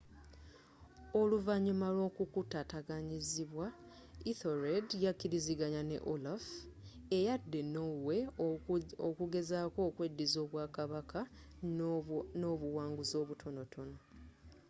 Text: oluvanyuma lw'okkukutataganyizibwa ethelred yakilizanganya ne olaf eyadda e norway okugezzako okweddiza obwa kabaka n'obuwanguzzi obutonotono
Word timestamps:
oluvanyuma 1.19 1.87
lw'okkukutataganyizibwa 1.95 3.67
ethelred 4.29 4.87
yakilizanganya 5.05 5.81
ne 5.89 5.97
olaf 6.13 6.45
eyadda 7.17 7.57
e 7.63 7.65
norway 7.75 8.21
okugezzako 9.07 9.79
okweddiza 9.89 10.37
obwa 10.45 10.65
kabaka 10.75 11.19
n'obuwanguzzi 12.41 13.15
obutonotono 13.21 13.97